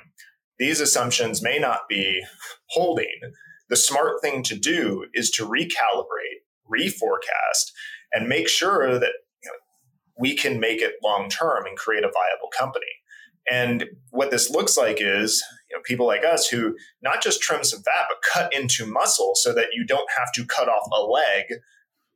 [0.60, 2.22] these assumptions may not be
[2.70, 3.20] holding.
[3.72, 7.72] The smart thing to do is to recalibrate, reforecast,
[8.12, 9.58] and make sure that you know,
[10.20, 12.86] we can make it long term and create a viable company.
[13.50, 17.64] And what this looks like is you know, people like us who not just trim
[17.64, 21.02] some fat, but cut into muscle so that you don't have to cut off a
[21.02, 21.46] leg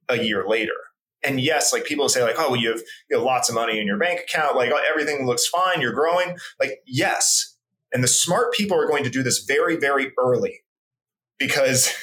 [0.10, 0.76] a year later.
[1.24, 3.80] And yes, like people say, like, oh, well, you have you have lots of money
[3.80, 6.36] in your bank account, like oh, everything looks fine, you're growing.
[6.60, 7.56] Like, yes.
[7.94, 10.65] And the smart people are going to do this very, very early
[11.40, 11.94] because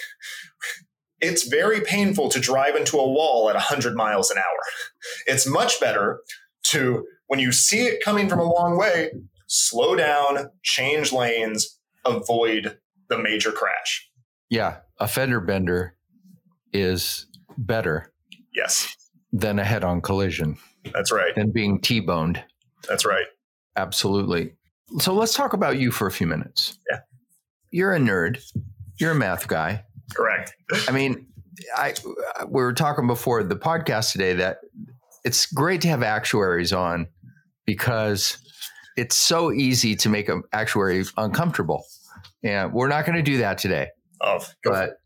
[1.20, 4.60] it's very painful to drive into a wall at 100 miles an hour.
[5.26, 6.20] It's much better
[6.68, 9.10] to when you see it coming from a long way,
[9.46, 14.08] slow down, change lanes, avoid the major crash.
[14.50, 15.96] Yeah, a fender bender
[16.72, 18.12] is better.
[18.54, 18.94] Yes.
[19.32, 20.58] Than a head on collision.
[20.92, 21.34] That's right.
[21.34, 22.42] Than being T boned.
[22.88, 23.26] That's right.
[23.76, 24.52] Absolutely.
[24.98, 26.78] So let's talk about you for a few minutes.
[26.90, 26.98] Yeah.
[27.70, 28.42] You're a nerd.
[29.02, 29.84] You're a math guy.
[30.14, 30.54] Correct.
[30.86, 31.26] I mean,
[31.76, 31.94] I
[32.46, 34.58] we were talking before the podcast today that
[35.24, 37.08] it's great to have actuaries on
[37.66, 38.38] because
[38.96, 41.84] it's so easy to make an actuary uncomfortable.
[42.44, 43.88] And we're not going to do that today.
[44.20, 44.98] Oh, but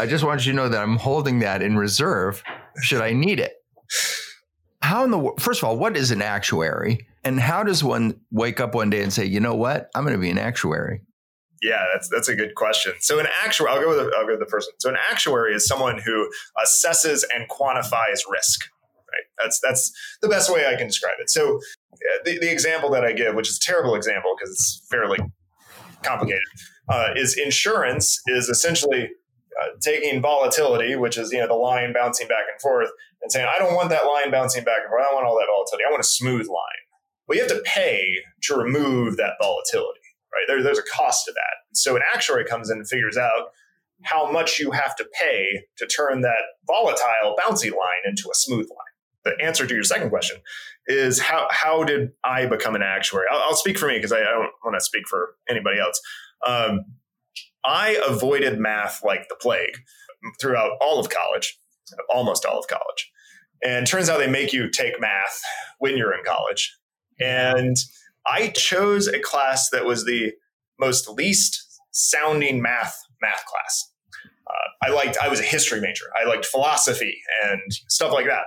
[0.00, 2.42] I just want you to know that I'm holding that in reserve
[2.82, 3.52] should I need it.
[4.82, 7.06] How in the first of all, what is an actuary?
[7.22, 10.16] And how does one wake up one day and say, you know what, I'm going
[10.16, 11.02] to be an actuary?
[11.64, 12.92] Yeah, that's that's a good question.
[13.00, 14.74] So an actuary, I'll go with the, I'll go with the first one.
[14.80, 16.30] So an actuary is someone who
[16.62, 18.60] assesses and quantifies risk.
[19.08, 19.24] Right.
[19.40, 21.30] That's that's the best way I can describe it.
[21.30, 21.58] So
[22.26, 25.18] the, the example that I give, which is a terrible example because it's fairly
[26.02, 26.42] complicated,
[26.90, 29.08] uh, is insurance is essentially
[29.62, 32.90] uh, taking volatility, which is you know the line bouncing back and forth,
[33.22, 35.00] and saying I don't want that line bouncing back and forth.
[35.00, 35.84] I don't want all that volatility.
[35.88, 36.84] I want a smooth line.
[37.26, 40.03] Well, you have to pay to remove that volatility,
[40.34, 40.44] right?
[40.46, 41.76] There, there's a cost to that.
[41.76, 43.50] So an actuary comes in and figures out
[44.02, 48.68] how much you have to pay to turn that volatile, bouncy line into a smooth
[48.68, 48.94] line
[49.24, 50.36] the answer to your second question
[50.86, 53.26] is how how did I become an actuary?
[53.30, 56.00] I'll, I'll speak for me because I, I, don't want to speak for anybody else.
[56.46, 56.84] Um,
[57.64, 59.76] I avoided math like the plague
[60.40, 61.58] throughout all of college,
[62.14, 63.10] almost all of college.
[63.64, 65.40] And turns out they make you take math
[65.78, 66.76] when you're in college.
[67.18, 67.76] And
[68.26, 70.32] I chose a class that was the
[70.78, 73.90] most least sounding math math class.
[74.46, 76.04] Uh, I liked I was a history major.
[76.20, 78.44] I liked philosophy and stuff like that.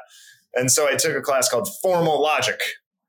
[0.53, 2.59] And so I took a class called formal logic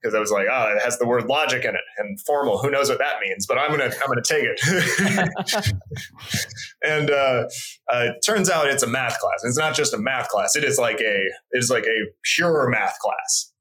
[0.00, 2.58] because I was like, oh, it has the word logic in it and formal.
[2.58, 3.46] Who knows what that means?
[3.46, 5.72] But I'm gonna I'm gonna take it.
[6.82, 7.48] and uh,
[7.92, 9.42] uh, it turns out it's a math class.
[9.44, 10.56] It's not just a math class.
[10.56, 13.52] It is like a it is like a pure math class.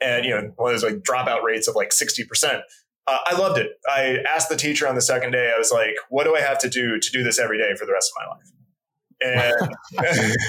[0.00, 2.62] And you know, one of those like dropout rates of like sixty percent.
[3.06, 3.72] Uh, I loved it.
[3.88, 5.52] I asked the teacher on the second day.
[5.54, 7.86] I was like, "What do I have to do to do this every day for
[7.86, 8.50] the rest of my life?"
[9.22, 10.36] And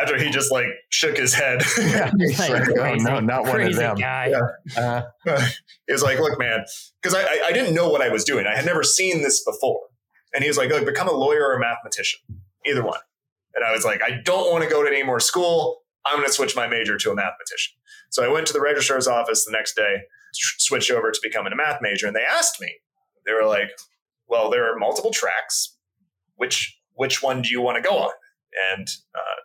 [0.00, 1.62] after he just like shook his head.
[1.78, 3.96] yeah, like, oh, no, not one of them.
[3.96, 4.32] Guy.
[4.76, 5.02] Yeah.
[5.24, 5.48] Uh,
[5.86, 6.64] he was like, look, man,
[7.02, 8.46] because I, I, I, didn't know what I was doing.
[8.46, 9.80] I had never seen this before.
[10.34, 12.20] And he was like, look, become a lawyer or a mathematician,
[12.66, 13.00] either one.
[13.54, 15.82] And I was like, I don't want to go to any more school.
[16.06, 17.74] I'm going to switch my major to a mathematician.
[18.10, 21.56] So I went to the registrar's office the next day, switched over to becoming a
[21.56, 22.06] math major.
[22.06, 22.72] And they asked me,
[23.26, 23.70] they were like,
[24.28, 25.76] well, there are multiple tracks.
[26.36, 28.10] Which, which one do you want to go on?
[28.72, 29.40] And uh,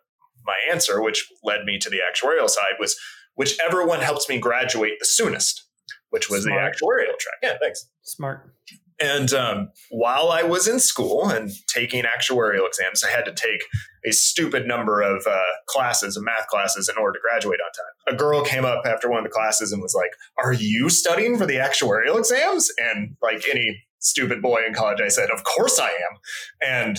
[0.45, 2.97] my answer, which led me to the actuarial side, was
[3.35, 5.63] whichever one helps me graduate the soonest,
[6.09, 6.77] which was Smart.
[6.79, 7.37] the actuarial track.
[7.41, 7.87] Yeah, thanks.
[8.03, 8.53] Smart.
[9.01, 13.63] And um, while I was in school and taking actuarial exams, I had to take
[14.05, 18.15] a stupid number of uh, classes and math classes in order to graduate on time.
[18.15, 20.11] A girl came up after one of the classes and was like,
[20.43, 22.71] Are you studying for the actuarial exams?
[22.77, 26.19] And like any stupid boy in college, I said, Of course I am.
[26.61, 26.97] And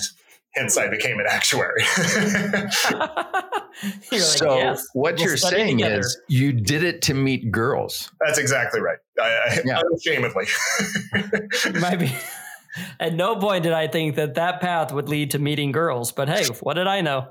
[0.55, 1.83] hence I became an actuary.
[4.11, 5.99] you're so yes, what we'll you're saying together.
[5.99, 8.11] is you did it to meet girls.
[8.25, 8.97] That's exactly right.
[9.19, 9.79] I, I, yeah.
[9.79, 10.45] unashamedly.
[11.81, 12.13] Maybe.
[12.99, 16.27] At no point did I think that that path would lead to meeting girls, but
[16.27, 17.27] hey, what did I know?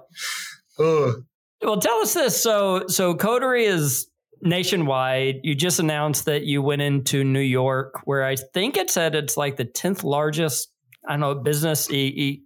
[0.79, 2.41] well, tell us this.
[2.41, 4.09] So, so Coterie is
[4.41, 5.41] nationwide.
[5.43, 9.37] You just announced that you went into New York, where I think it said it's
[9.37, 10.72] like the tenth largest
[11.09, 11.95] I know business e-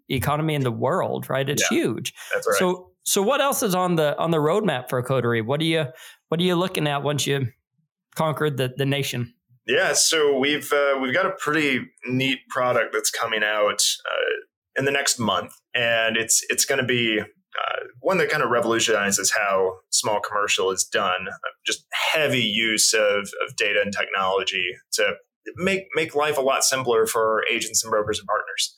[0.08, 1.48] e- economy in the world, right?
[1.48, 2.14] It's yeah, huge.
[2.32, 2.58] That's right.
[2.58, 5.42] So so what else is on the on the roadmap for Coterie?
[5.42, 5.86] What are you
[6.28, 7.48] what are you looking at once you
[8.14, 9.32] conquered the the nation?
[9.66, 14.84] Yeah, so we've uh, we've got a pretty neat product that's coming out uh, in
[14.84, 19.32] the next month, and it's it's going to be uh, one that kind of revolutionizes
[19.36, 21.26] how small commercial is done.
[21.66, 25.14] Just heavy use of, of data and technology to
[25.56, 28.74] make make life a lot simpler for agents and brokers and partners.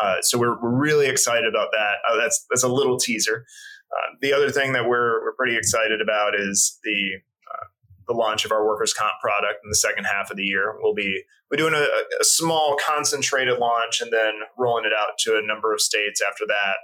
[0.00, 1.96] Uh, so we're, we're really excited about that.
[2.08, 3.44] Uh, that's that's a little teaser.
[3.92, 7.16] Uh, the other thing that we're we're pretty excited about is the
[7.50, 7.66] uh,
[8.08, 10.76] the launch of our workers comp product in the second half of the year.
[10.80, 11.86] We'll be we're doing a,
[12.20, 16.44] a, small concentrated launch and then rolling it out to a number of states after
[16.48, 16.76] that.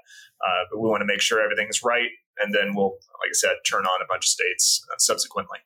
[0.44, 3.54] Uh, but we want to make sure everything's right, and then we'll, like I said,
[3.66, 5.58] turn on a bunch of states uh, subsequently.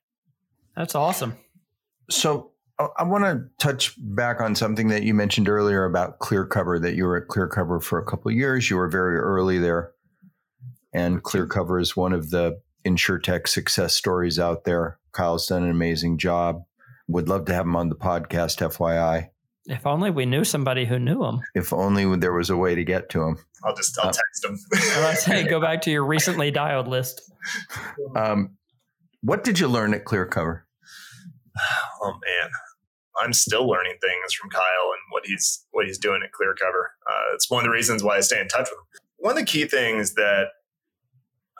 [0.77, 1.37] That's awesome.
[2.11, 2.52] So
[2.97, 6.81] I want to touch back on something that you mentioned earlier about ClearCover.
[6.81, 8.71] That you were at ClearCover for a couple of years.
[8.71, 9.93] You were very early there,
[10.93, 14.99] and ClearCover is one of the insurtech success stories out there.
[15.13, 16.63] Kyle's done an amazing job.
[17.09, 18.59] Would love to have him on the podcast.
[18.61, 19.29] FYI.
[19.67, 21.41] If only we knew somebody who knew him.
[21.55, 23.39] If only there was a way to get to him.
[23.65, 24.59] I'll just I'll uh, text him.
[25.05, 27.23] I say go back to your recently dialed list.
[28.17, 28.57] Um,
[29.21, 30.63] what did you learn at ClearCover?
[32.03, 32.51] Oh man,
[33.23, 36.85] I'm still learning things from Kyle and what he's what he's doing at ClearCover.
[37.09, 39.01] Uh, it's one of the reasons why I stay in touch with him.
[39.19, 40.49] One of the key things that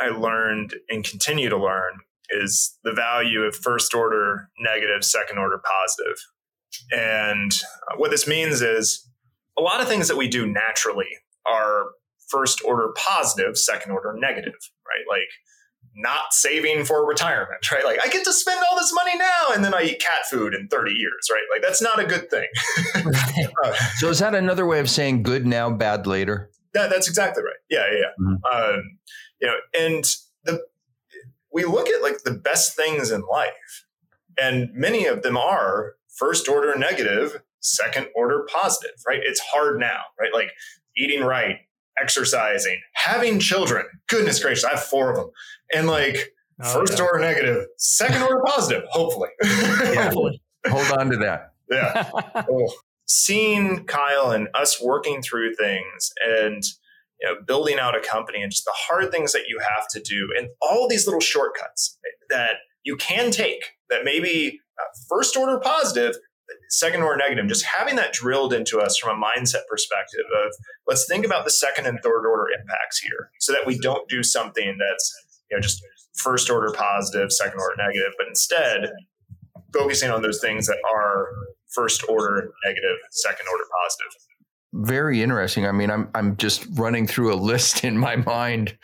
[0.01, 5.59] I learned and continue to learn is the value of first order negative, second order
[5.59, 6.19] positive.
[6.91, 7.53] And
[7.97, 9.09] what this means is
[9.59, 11.09] a lot of things that we do naturally
[11.47, 11.87] are
[12.29, 14.55] first order positive, second order negative,
[14.87, 15.05] right?
[15.09, 15.29] Like
[15.95, 17.85] not saving for retirement, right?
[17.85, 20.55] Like I get to spend all this money now and then I eat cat food
[20.55, 21.43] in 30 years, right?
[21.53, 22.47] Like that's not a good thing.
[23.65, 26.51] uh, so is that another way of saying good now, bad later?
[26.75, 27.55] That, that's exactly right.
[27.69, 28.25] Yeah, yeah, yeah.
[28.25, 28.75] Mm-hmm.
[28.77, 28.99] Um,
[29.41, 30.05] you know, and
[30.45, 30.63] the
[31.53, 33.87] we look at like the best things in life,
[34.41, 39.21] and many of them are first order negative, second order positive, right?
[39.23, 40.33] It's hard now, right?
[40.33, 40.53] Like
[40.97, 41.59] eating right,
[42.01, 43.85] exercising, having children.
[44.09, 45.31] Goodness gracious, I have four of them.
[45.75, 47.05] And like oh, first yeah.
[47.05, 49.31] order negative, second order positive, hopefully.
[49.43, 50.05] Yeah.
[50.05, 50.43] hopefully.
[50.67, 51.53] Hold on to that.
[51.71, 52.11] Yeah.
[52.51, 52.73] oh.
[53.07, 56.63] Seeing Kyle and us working through things and
[57.21, 60.01] you know, building out a company and just the hard things that you have to
[60.01, 61.99] do and all these little shortcuts
[62.31, 66.17] that you can take that maybe uh, first order positive
[66.71, 70.53] second order negative, just having that drilled into us from a mindset perspective of
[70.87, 74.23] let's think about the second and third order impacts here so that we don't do
[74.23, 75.15] something that's
[75.51, 75.83] you know just
[76.15, 78.93] first order positive, second order negative, but instead
[79.73, 81.29] focusing on those things that are
[81.71, 84.13] first order negative, second order positive.
[84.75, 85.67] Very interesting.
[85.67, 88.77] I mean, I'm I'm just running through a list in my mind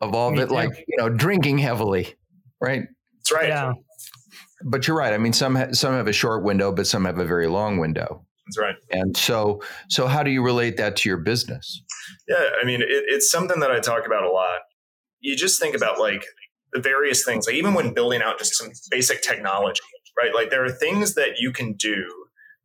[0.00, 2.14] of all of it, like you know, drinking heavily,
[2.60, 2.82] right?
[3.18, 3.48] That's right.
[3.48, 3.72] Yeah.
[4.64, 5.12] But you're right.
[5.12, 7.78] I mean, some ha- some have a short window, but some have a very long
[7.78, 8.24] window.
[8.46, 8.74] That's right.
[8.90, 11.82] And so, so how do you relate that to your business?
[12.28, 14.60] Yeah, I mean, it, it's something that I talk about a lot.
[15.20, 16.24] You just think about like
[16.72, 19.80] the various things, like even when building out just some basic technology,
[20.18, 20.34] right?
[20.34, 22.04] Like there are things that you can do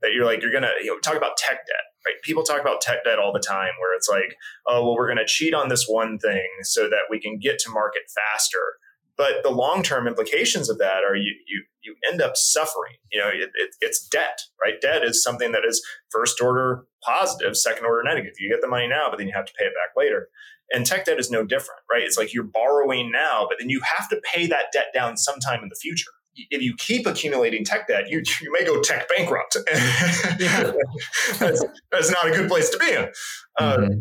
[0.01, 2.15] that you're like you're gonna you know talk about tech debt, right?
[2.23, 4.35] People talk about tech debt all the time, where it's like,
[4.67, 7.69] oh well, we're gonna cheat on this one thing so that we can get to
[7.69, 8.77] market faster.
[9.17, 12.93] But the long term implications of that are you you you end up suffering.
[13.11, 14.79] You know, it, it, it's debt, right?
[14.79, 18.33] Debt is something that is first order positive, second order negative.
[18.39, 20.29] You get the money now, but then you have to pay it back later.
[20.71, 22.03] And tech debt is no different, right?
[22.03, 25.63] It's like you're borrowing now, but then you have to pay that debt down sometime
[25.63, 26.11] in the future.
[26.51, 29.57] If you keep accumulating tech debt, you, you may go tech bankrupt.
[31.39, 33.07] that's, that's, not a good place to be in.
[33.57, 33.99] Uh, mm-hmm.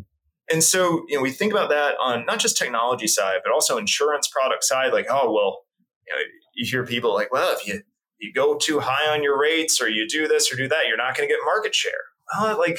[0.51, 3.79] And so, you know, we think about that on not just technology side, but also
[3.79, 4.93] insurance product side.
[4.93, 5.65] Like, oh, well,
[6.07, 6.21] you, know,
[6.55, 7.83] you hear people like, well, if you
[8.19, 10.97] you go too high on your rates or you do this or do that, you're
[10.97, 11.93] not going to get market share.
[12.39, 12.79] Well, like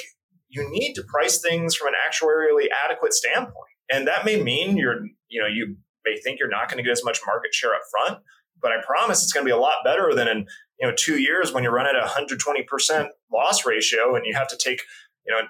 [0.49, 3.53] you need to price things from an actuarially adequate standpoint.
[3.91, 6.91] And that may mean you're, you know, you may think you're not going to get
[6.91, 8.23] as much market share up front,
[8.61, 10.45] but I promise it's going to be a lot better than in,
[10.79, 14.47] you know, two years when you run at a 120% loss ratio and you have
[14.47, 14.81] to take,
[15.25, 15.41] you know,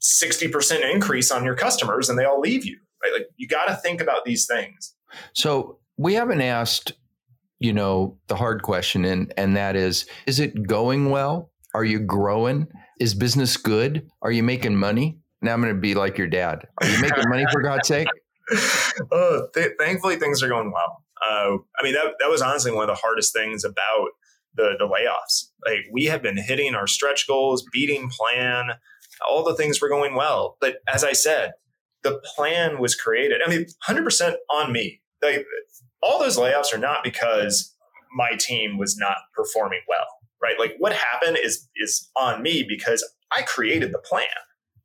[0.00, 2.78] 60% increase on your customers and they all leave you.
[3.02, 3.12] Right?
[3.12, 4.94] Like you got to think about these things.
[5.32, 6.92] So we haven't asked,
[7.58, 11.50] you know, the hard question and and that is is it going well?
[11.74, 12.66] Are you growing?
[12.98, 14.08] Is business good?
[14.22, 15.18] Are you making money?
[15.42, 16.66] Now I'm going to be like your dad.
[16.80, 18.08] Are you making money for God's sake?
[19.12, 21.02] oh, th- thankfully things are going well.
[21.22, 24.08] Uh, I mean, that, that was honestly one of the hardest things about
[24.54, 25.50] the, the layoffs.
[25.64, 28.70] Like we have been hitting our stretch goals, beating plan,
[29.28, 30.56] all the things were going well.
[30.60, 31.52] But as I said,
[32.02, 33.40] the plan was created.
[33.44, 35.00] I mean, 100% on me.
[35.22, 35.44] Like
[36.02, 37.74] all those layoffs are not because
[38.16, 40.06] my team was not performing well,
[40.42, 40.58] right?
[40.58, 44.26] Like what happened is is on me because I created the plan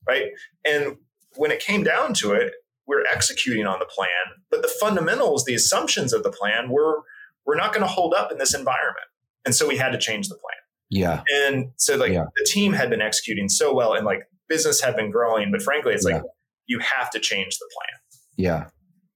[0.08, 0.32] right?
[0.66, 0.98] And
[1.36, 2.54] when it came down to it,
[2.88, 4.10] we're executing on the plan,
[4.52, 7.04] but the fundamentals, the assumptions of the plan were
[7.46, 9.06] we're not going to hold up in this environment.
[9.46, 10.55] And so we had to change the plan.
[10.90, 11.24] Yeah.
[11.46, 12.26] And so like yeah.
[12.36, 15.94] the team had been executing so well and like business had been growing, but frankly,
[15.94, 16.16] it's yeah.
[16.16, 16.24] like
[16.68, 18.00] you have to change the plan.
[18.38, 18.68] Yeah.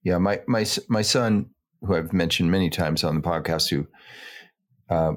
[0.02, 0.18] Yeah.
[0.18, 1.50] My my my son,
[1.82, 3.86] who I've mentioned many times on the podcast, who
[4.88, 5.12] uh,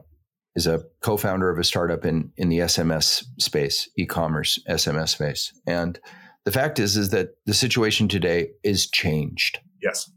[0.56, 5.52] is a co-founder of a startup in in the SMS space, e-commerce SMS space.
[5.66, 6.00] And
[6.46, 9.60] the fact is is that the situation today is changed.
[9.82, 10.10] Yes.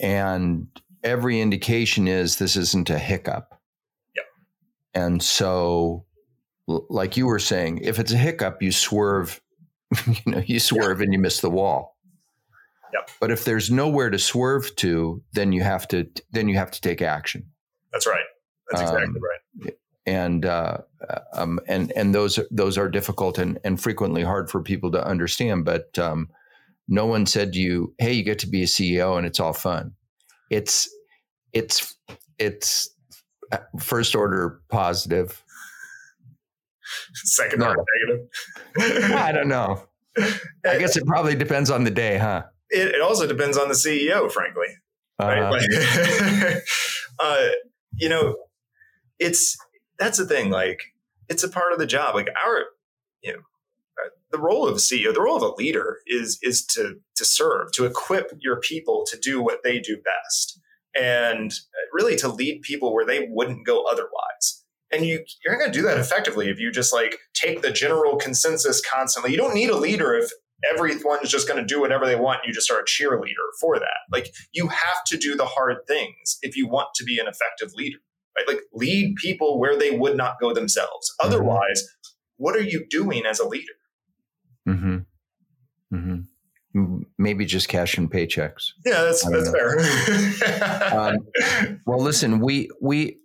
[0.00, 0.68] And
[1.02, 3.54] every indication is this isn't a hiccup.
[4.94, 6.06] And so
[6.66, 9.40] like you were saying, if it's a hiccup, you swerve,
[10.06, 11.96] you know, you swerve and you miss the wall.
[12.92, 13.10] Yep.
[13.20, 16.80] But if there's nowhere to swerve to, then you have to then you have to
[16.80, 17.46] take action.
[17.92, 18.24] That's right.
[18.70, 19.16] That's exactly um,
[19.64, 19.74] right.
[20.06, 20.78] And uh,
[21.32, 25.64] um, and and those those are difficult and, and frequently hard for people to understand.
[25.64, 26.28] But um,
[26.86, 29.54] no one said to you, "Hey, you get to be a CEO and it's all
[29.54, 29.94] fun."
[30.50, 30.88] It's
[31.52, 31.96] it's
[32.38, 32.93] it's uh,
[33.80, 35.42] first order positive,
[37.12, 37.68] second no.
[37.68, 39.12] order negative.
[39.12, 39.84] I don't know.
[40.16, 42.44] I guess it probably depends on the day, huh?
[42.70, 44.68] It, it also depends on the CEO, frankly.
[45.20, 45.50] Uh, right?
[45.50, 46.62] Like,
[47.18, 47.48] uh,
[47.96, 48.36] you know,
[49.18, 49.56] it's
[49.98, 50.50] that's the thing.
[50.50, 50.80] Like,
[51.28, 52.14] it's a part of the job.
[52.14, 52.64] Like our,
[53.22, 56.64] you know, uh, the role of a CEO, the role of a leader is is
[56.66, 60.53] to to serve, to equip your people to do what they do best,
[61.00, 61.52] and
[61.92, 64.64] really to lead people where they wouldn't go otherwise.
[64.92, 67.72] And you you're not going to do that effectively if you just like take the
[67.72, 69.32] general consensus constantly.
[69.32, 70.30] You don't need a leader if
[70.72, 72.40] everyone's just going to do whatever they want.
[72.46, 73.98] You just are a cheerleader for that.
[74.12, 77.74] Like you have to do the hard things if you want to be an effective
[77.74, 77.98] leader
[78.36, 78.46] right?
[78.46, 81.12] Like lead people where they would not go themselves.
[81.20, 81.28] Mm-hmm.
[81.28, 81.84] Otherwise,
[82.36, 83.72] what are you doing as a leader?
[84.68, 84.98] Mm-hmm.
[87.24, 88.70] Maybe just cashing paychecks.
[88.84, 90.98] Yeah, that's that's fair.
[90.98, 93.18] um, well, listen, we we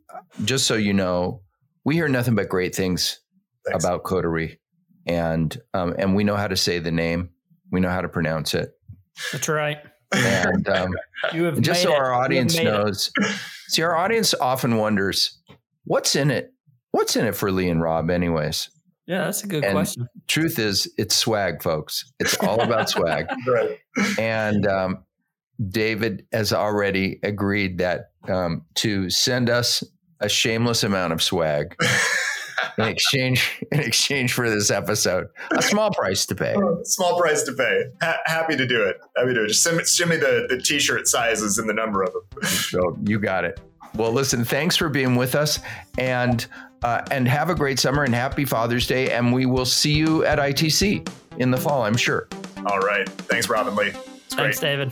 [0.43, 1.41] just so you know,
[1.85, 3.19] we hear nothing but great things
[3.65, 3.83] Thanks.
[3.83, 4.59] about Coterie,
[5.05, 7.29] and um, and we know how to say the name.
[7.71, 8.71] We know how to pronounce it.
[9.31, 9.77] That's right.
[10.11, 10.91] And um,
[11.33, 11.95] you have just so it.
[11.95, 13.35] our audience knows, it.
[13.67, 15.37] see, our audience often wonders
[15.83, 16.53] what's in it
[16.91, 18.69] What's in it for Lee and Rob, anyways?
[19.09, 20.07] Yeah, that's a good And- question.
[20.27, 22.13] Truth is, it's swag, folks.
[22.19, 23.25] It's all about swag.
[23.47, 23.79] Right.
[24.19, 25.03] And um,
[25.69, 29.83] David has already agreed that um, to send us
[30.19, 31.75] a shameless amount of swag
[32.77, 35.25] in exchange in exchange for this episode.
[35.57, 36.55] A small price to pay.
[36.83, 37.85] Small price to pay.
[38.03, 38.97] Ha- happy to do it.
[39.17, 39.47] Happy to do it.
[39.47, 42.43] Just send me, send me the, the t-shirt sizes and the number of them.
[42.43, 43.59] So you got it.
[43.95, 45.57] Well, listen, thanks for being with us,
[45.97, 46.45] and
[46.83, 49.11] uh, and have a great summer and happy Father's Day.
[49.11, 52.27] And we will see you at ITC in the fall, I'm sure.
[52.65, 53.07] All right.
[53.09, 53.87] Thanks, Robin Lee.
[53.87, 54.55] It's great.
[54.55, 54.91] Thanks, David.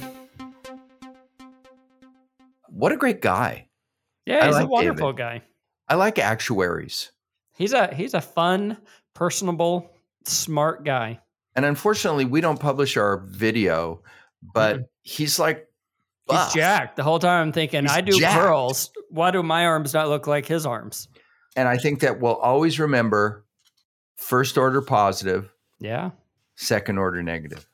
[2.69, 3.67] What a great guy!
[4.25, 5.41] Yeah, I he's like a wonderful guy.
[5.87, 7.11] I like actuaries,
[7.55, 8.77] He's a he's a fun,
[9.15, 9.89] personable,
[10.25, 11.19] smart guy.
[11.55, 14.03] and unfortunately, we don't publish our video,
[14.53, 15.65] but he's like
[16.29, 16.53] He's buff.
[16.53, 16.97] jacked.
[16.97, 18.39] The whole time I'm thinking, He's I do jacked.
[18.41, 18.91] curls.
[19.09, 21.07] Why do my arms not look like his arms?
[21.57, 23.45] And I think that we'll always remember
[24.15, 26.11] first order positive, Yeah.
[26.55, 27.67] second order negative.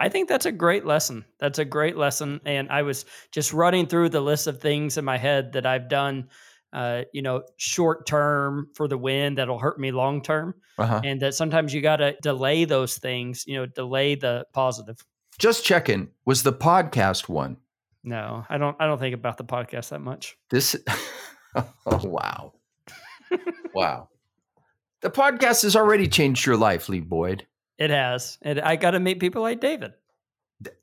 [0.00, 1.24] I think that's a great lesson.
[1.38, 2.40] That's a great lesson.
[2.44, 5.88] And I was just running through the list of things in my head that I've
[5.88, 6.28] done,
[6.72, 10.54] uh, you know, short term for the win that'll hurt me long term.
[10.78, 11.00] Uh-huh.
[11.04, 15.04] And that sometimes you got to delay those things, you know, delay the positive.
[15.38, 16.08] Just checking.
[16.24, 17.58] Was the podcast one?
[18.02, 18.76] No, I don't.
[18.80, 20.36] I don't think about the podcast that much.
[20.50, 20.76] This.
[21.54, 22.52] oh wow,
[23.74, 24.08] wow.
[25.00, 27.46] The podcast has already changed your life, Lee Boyd.
[27.78, 29.92] It has, and I got to meet people like David.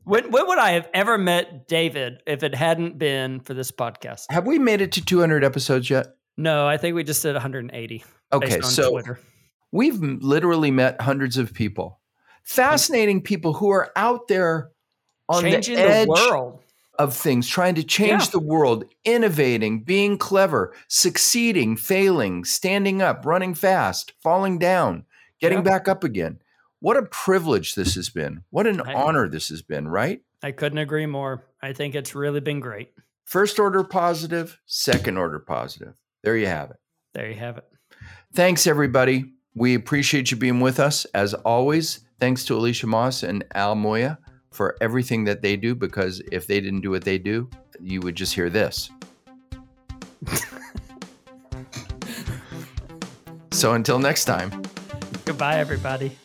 [0.04, 4.26] When when would I have ever met David if it hadn't been for this podcast?
[4.30, 6.08] Have we made it to 200 episodes yet?
[6.38, 8.04] No, I think we just did 180.
[8.34, 9.20] Okay, based on so Twitter.
[9.72, 12.00] we've literally met hundreds of people,
[12.44, 14.72] fascinating people who are out there
[15.30, 16.62] on changing the edge the world.
[17.00, 18.30] Of things, trying to change Yeah.
[18.32, 25.06] the world, innovating, being clever, succeeding, failing, standing up, running fast, falling down,
[25.40, 25.64] getting Yeah.
[25.64, 26.40] back up again.
[26.80, 28.44] What a privilege this has been.
[28.50, 30.22] What an I- honor this has been, right?
[30.44, 31.44] I couldn't agree more.
[31.62, 32.92] I think it's really been great.
[33.26, 35.94] First order positive, second order positive.
[36.24, 36.78] There you have it.
[37.14, 37.66] There you have it.
[38.34, 39.34] Thanks, everybody.
[39.54, 41.06] We appreciate you being with us.
[41.14, 44.18] As always, thanks to Alicia Moss and Al Moya
[44.52, 47.50] for everything that they do, because if they didn't do what they do,
[47.80, 48.92] you would just hear this.
[53.52, 54.52] so until next time.
[55.26, 56.18] Goodbye, everybody.